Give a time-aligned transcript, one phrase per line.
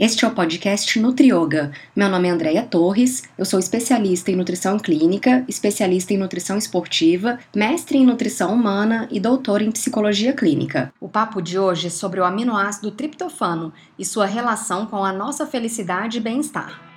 [0.00, 1.72] Este é o podcast Nutrioga.
[1.94, 7.38] Meu nome é Andréia Torres, eu sou especialista em nutrição clínica, especialista em nutrição esportiva,
[7.54, 10.90] mestre em nutrição humana e doutora em psicologia clínica.
[10.98, 15.44] O papo de hoje é sobre o aminoácido triptofano e sua relação com a nossa
[15.44, 16.89] felicidade e bem-estar.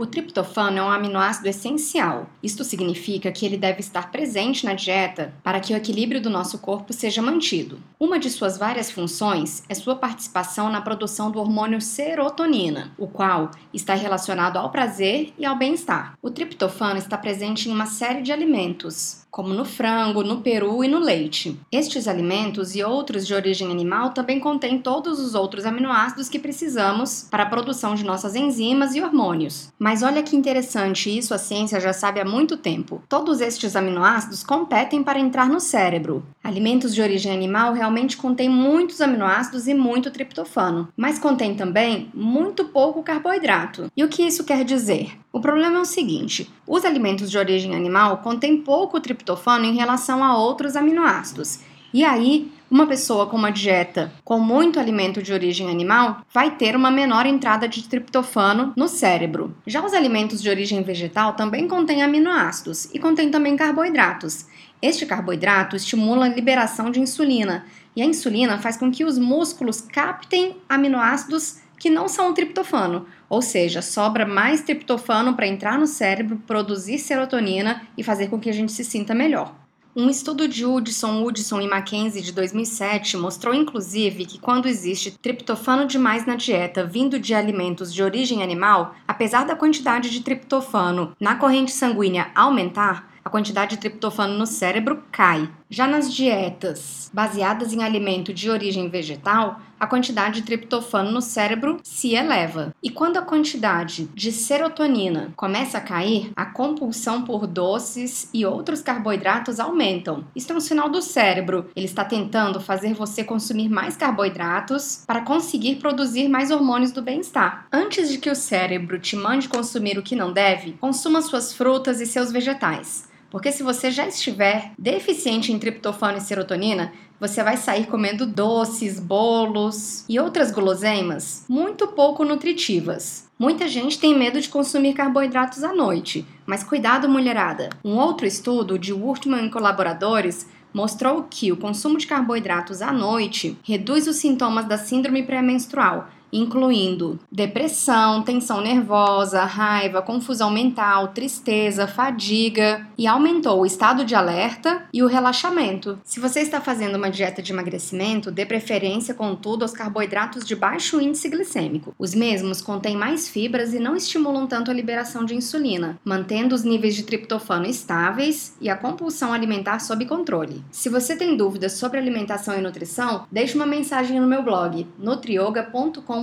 [0.00, 2.30] O triptofano é um aminoácido essencial.
[2.42, 6.58] Isto significa que ele deve estar presente na dieta para que o equilíbrio do nosso
[6.58, 7.78] corpo seja mantido.
[8.00, 13.50] Uma de suas várias funções é sua participação na produção do hormônio serotonina, o qual
[13.74, 16.14] está relacionado ao prazer e ao bem-estar.
[16.22, 20.88] O triptofano está presente em uma série de alimentos, como no frango, no peru e
[20.88, 21.58] no leite.
[21.70, 27.26] Estes alimentos e outros de origem animal também contêm todos os outros aminoácidos que precisamos
[27.30, 29.72] para a produção de nossas enzimas e hormônios.
[29.78, 33.02] Mas olha que interessante, isso a ciência já sabe há muito tempo.
[33.08, 36.24] Todos estes aminoácidos competem para entrar no cérebro.
[36.42, 42.64] Alimentos de origem animal realmente contêm muitos aminoácidos e muito triptofano, mas contém também muito
[42.66, 43.90] pouco carboidrato.
[43.96, 45.18] E o que isso quer dizer?
[45.32, 50.24] O problema é o seguinte: os alimentos de origem animal contêm pouco triptofano em relação
[50.24, 51.60] a outros aminoácidos.
[51.92, 56.76] E aí, uma pessoa com uma dieta com muito alimento de origem animal vai ter
[56.76, 59.56] uma menor entrada de triptofano no cérebro.
[59.66, 64.46] Já os alimentos de origem vegetal também contêm aminoácidos e contêm também carboidratos.
[64.80, 69.80] Este carboidrato estimula a liberação de insulina, e a insulina faz com que os músculos
[69.80, 76.36] captem aminoácidos que não são triptofano, ou seja, sobra mais triptofano para entrar no cérebro,
[76.46, 79.54] produzir serotonina e fazer com que a gente se sinta melhor.
[79.96, 85.86] Um estudo de Hudson, Hudson e Mackenzie de 2007 mostrou inclusive que quando existe triptofano
[85.86, 91.34] demais na dieta vindo de alimentos de origem animal, apesar da quantidade de triptofano na
[91.34, 95.48] corrente sanguínea aumentar, a quantidade de triptofano no cérebro cai.
[95.72, 101.78] Já nas dietas baseadas em alimento de origem vegetal, a quantidade de triptofano no cérebro
[101.84, 102.74] se eleva.
[102.82, 108.82] E quando a quantidade de serotonina começa a cair, a compulsão por doces e outros
[108.82, 110.24] carboidratos aumentam.
[110.34, 111.70] Isso é um sinal do cérebro.
[111.76, 117.68] Ele está tentando fazer você consumir mais carboidratos para conseguir produzir mais hormônios do bem-estar.
[117.72, 122.00] Antes de que o cérebro te mande consumir o que não deve, consuma suas frutas
[122.00, 123.08] e seus vegetais.
[123.30, 128.98] Porque se você já estiver deficiente em triptofano e serotonina, você vai sair comendo doces,
[128.98, 133.28] bolos e outras guloseimas muito pouco nutritivas.
[133.38, 137.70] Muita gente tem medo de consumir carboidratos à noite, mas cuidado, mulherada.
[137.84, 143.58] Um outro estudo de Wurtman e colaboradores mostrou que o consumo de carboidratos à noite
[143.62, 152.86] reduz os sintomas da síndrome pré-menstrual incluindo depressão, tensão nervosa, raiva, confusão mental, tristeza, fadiga
[152.96, 155.98] e aumentou o estado de alerta e o relaxamento.
[156.04, 161.00] Se você está fazendo uma dieta de emagrecimento, dê preferência, contudo, aos carboidratos de baixo
[161.00, 161.94] índice glicêmico.
[161.98, 166.64] Os mesmos contêm mais fibras e não estimulam tanto a liberação de insulina, mantendo os
[166.64, 170.62] níveis de triptofano estáveis e a compulsão alimentar sob controle.
[170.70, 176.19] Se você tem dúvidas sobre alimentação e nutrição, deixe uma mensagem no meu blog nutrioga.com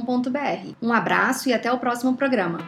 [0.81, 2.59] um abraço e até o próximo programa.